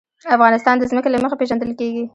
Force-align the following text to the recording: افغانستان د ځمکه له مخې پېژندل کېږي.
افغانستان 0.35 0.75
د 0.77 0.83
ځمکه 0.91 1.09
له 1.11 1.17
مخې 1.23 1.39
پېژندل 1.39 1.71
کېږي. 1.79 2.03